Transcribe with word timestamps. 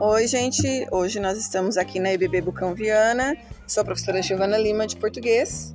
Oi, 0.00 0.26
gente. 0.26 0.86
Hoje 0.90 1.20
nós 1.20 1.38
estamos 1.38 1.76
aqui 1.76 2.00
na 2.00 2.12
IBB 2.12 2.40
Bucão 2.40 2.74
Viana. 2.74 3.36
Sou 3.68 3.82
a 3.82 3.84
professora 3.84 4.20
Giovana 4.20 4.58
Lima 4.58 4.84
de 4.84 4.96
português 4.96 5.72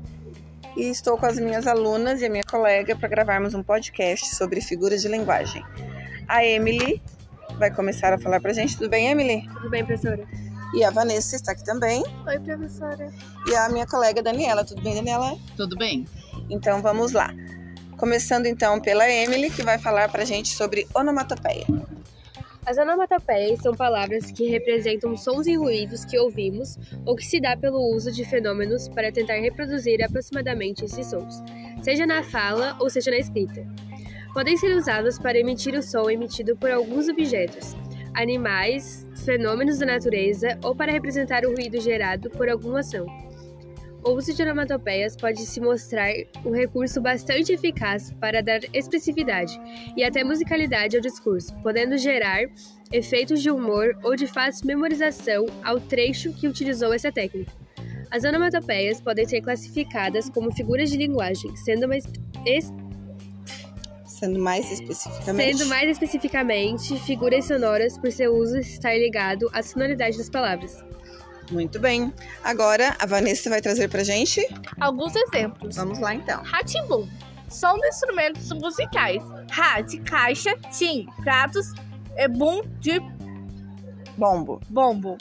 e 0.75 0.89
estou 0.89 1.17
com 1.17 1.25
as 1.25 1.39
minhas 1.39 1.65
alunas 1.65 2.21
e 2.21 2.25
a 2.25 2.29
minha 2.29 2.43
colega 2.43 2.97
para 2.97 3.07
gravarmos 3.07 3.54
um 3.54 3.63
podcast 3.63 4.35
sobre 4.35 4.59
figuras 4.59 5.02
de 5.02 5.07
linguagem. 5.07 5.63
A 6.27 6.43
Emily 6.43 7.02
vai 7.57 7.73
começar 7.73 8.12
a 8.12 8.20
falar 8.20 8.41
para 8.41 8.52
a 8.52 8.54
gente. 8.54 8.75
Tudo 8.75 8.89
bem, 8.89 9.07
Emily? 9.07 9.47
Tudo 9.47 9.70
bem, 9.70 9.86
professora? 9.86 10.27
E 10.75 10.84
a 10.84 10.89
Vanessa 10.89 11.38
está 11.38 11.54
aqui 11.54 11.63
também. 11.63 12.04
Oi, 12.27 12.39
professora. 12.41 13.09
E 13.47 13.55
a 13.55 13.70
minha 13.70 13.88
colega 13.88 14.21
Daniela. 14.21 14.66
Tudo 14.66 14.81
bem, 14.81 14.95
Daniela? 14.95 15.38
Tudo 15.55 15.77
bem. 15.77 16.05
Então 16.50 16.81
vamos 16.81 17.13
lá. 17.13 17.34
Começando 17.97 18.45
então 18.45 18.81
pela 18.81 19.09
Emily, 19.09 19.50
que 19.50 19.63
vai 19.63 19.77
falar 19.77 20.09
para 20.09 20.23
a 20.23 20.25
gente 20.25 20.50
sobre 20.50 20.86
onomatopeia. 20.94 21.66
As 22.70 22.78
onomatopeias 22.78 23.62
são 23.62 23.73
palavras 23.73 24.30
que 24.30 24.48
representam 24.48 25.18
sons 25.18 25.48
e 25.48 25.55
ruídos 25.55 26.05
que 26.05 26.20
ouvimos 26.20 26.78
ou 27.04 27.16
que 27.16 27.26
se 27.26 27.42
dá 27.42 27.58
pelo 27.58 27.80
uso 27.95 28.12
de 28.12 28.23
fenômenos 28.23 28.88
para 28.88 29.12
tentar 29.12 29.38
reproduzir 29.38 30.04
aproximadamente 30.04 30.86
esses 30.86 31.08
sons, 31.08 31.42
seja 31.82 32.05
na 32.05 32.22
fala 32.22 32.78
ou 32.80 32.88
seja 32.88 33.09
na 33.09 33.18
escrita. 33.18 33.66
Podem 34.36 34.55
ser 34.55 34.76
usadas 34.76 35.18
para 35.18 35.40
emitir 35.40 35.73
o 35.73 35.82
som 35.82 36.12
emitido 36.12 36.55
por 36.55 36.70
alguns 36.70 37.09
objetos, 37.09 37.76
animais, 38.14 39.04
fenômenos 39.26 39.80
da 39.80 39.88
natureza 39.88 40.59
ou 40.64 40.76
para 40.76 40.92
representar 40.92 41.45
o 41.45 41.56
ruído 41.56 41.81
gerado 41.81 42.30
por 42.30 42.48
alguma 42.48 42.81
ação. 42.81 43.08
O 44.03 44.12
uso 44.12 44.34
de 44.34 44.41
onomatopeias 44.41 45.16
pode 45.16 45.45
se 45.45 45.59
mostrar 45.59 46.12
um 46.45 46.52
recurso 46.52 47.02
bastante 47.02 47.52
eficaz 47.52 48.13
para 48.13 48.41
dar 48.41 48.62
expressividade 48.73 49.59
e 49.95 50.03
até 50.03 50.23
musicalidade 50.23 50.95
ao 50.95 51.02
discurso, 51.02 51.53
podendo 51.61 51.97
gerar 51.97 52.44
efeitos 52.92 53.42
de 53.42 53.52
humor 53.52 53.97
ou 54.02 54.16
de 54.16 54.25
fácil 54.25 54.67
memorização 54.67 55.45
ao 55.64 55.80
trecho 55.81 56.31
que 56.33 56.47
utilizou 56.47 56.94
essa 56.94 57.11
técnica. 57.11 57.52
As 58.09 58.23
onomatopeias 58.23 59.02
podem 59.02 59.27
ser 59.27 59.42
classificadas 59.42 60.30
como 60.30 60.52
figuras 60.52 60.89
de 60.89 60.97
linguagem, 60.97 61.55
sendo 61.58 61.88
mais, 61.88 62.05
es... 62.45 62.73
sendo 64.05 64.39
mais 64.39 64.72
especificamente 64.72 65.58
sendo 65.58 65.70
mais 65.70 65.89
especificamente 65.89 66.97
figuras 67.02 67.45
sonoras 67.45 67.97
por 67.97 68.11
seu 68.11 68.33
uso 68.33 68.58
estar 68.58 68.97
ligado 68.97 69.50
à 69.53 69.61
sonoridade 69.61 70.17
das 70.17 70.30
palavras. 70.30 70.83
Muito 71.52 71.80
bem. 71.80 72.14
Agora 72.44 72.95
a 73.00 73.05
Vanessa 73.05 73.50
vai 73.50 73.61
trazer 73.61 73.89
pra 73.89 74.03
gente 74.03 74.45
alguns 74.80 75.16
exemplos. 75.16 75.75
Vamos 75.75 76.00
lá 76.00 76.14
então. 76.14 76.44
Ratimbum. 76.44 77.08
Som 77.50 77.80
de 77.80 77.88
instrumentos 77.88 78.52
musicais. 78.52 79.23
Ra 79.52 79.81
de 79.81 80.00
caixa, 80.00 80.55
tim, 80.77 81.08
pratos 81.23 81.73
e 82.16 82.27
bum 82.27 82.61
de 82.80 83.00
bombo. 84.17 84.59
Bombo. 84.70 85.17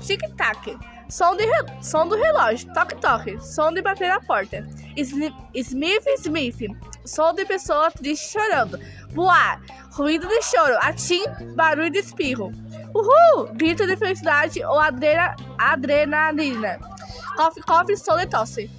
Tic-tac. 0.00 0.78
Som, 1.08 1.36
de 1.36 1.44
som 1.82 2.06
do 2.06 2.16
relógio. 2.16 2.72
Toque-toque. 2.72 3.38
Som 3.40 3.72
de 3.72 3.82
bater 3.82 4.08
na 4.08 4.20
porta. 4.20 4.66
Smith, 4.96 5.34
Smith. 5.54 6.70
Som 7.04 7.34
de 7.34 7.44
pessoa 7.44 7.90
triste 7.90 8.32
chorando. 8.32 8.78
Voar. 9.10 9.60
Ruído 9.92 10.28
de 10.28 10.42
choro. 10.42 10.76
Atim. 10.80 11.24
Barulho 11.54 11.90
de 11.90 11.98
espirro. 11.98 12.52
Uhul! 12.94 13.52
Grito 13.54 13.86
de 13.86 13.96
felicidade 13.96 14.62
ou 14.64 14.78
adrena, 14.78 15.36
adrenalina. 15.56 16.78
Coffee, 17.36 17.62
coffee, 17.62 17.96
som 17.96 18.16
de 18.16 18.26
tosse. 18.26 18.70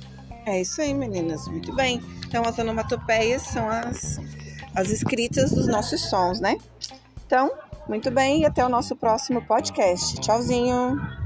É 0.45 0.61
isso 0.61 0.81
aí, 0.81 0.93
meninas. 0.93 1.47
Muito 1.47 1.73
bem. 1.75 2.01
Então, 2.27 2.43
as 2.43 2.57
onomatopeias 2.57 3.41
são 3.43 3.67
as, 3.69 4.19
as 4.75 4.89
escritas 4.89 5.51
dos 5.51 5.67
nossos 5.67 6.09
sons, 6.09 6.39
né? 6.39 6.57
Então, 7.25 7.51
muito 7.87 8.11
bem 8.11 8.41
e 8.41 8.45
até 8.45 8.65
o 8.65 8.69
nosso 8.69 8.95
próximo 8.95 9.41
podcast. 9.45 10.19
Tchauzinho! 10.19 11.18